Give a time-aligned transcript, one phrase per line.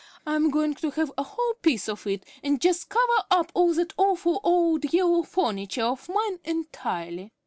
[0.25, 3.71] I am going to have a whole piece of it, and just cover up all
[3.75, 7.33] that awful old yellow furniture of mine entirely.